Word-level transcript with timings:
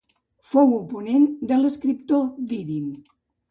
Fou 0.53 0.73
oponent 0.77 1.27
de 1.53 1.61
l'escriptor 1.61 2.27
Dídim. 2.55 2.91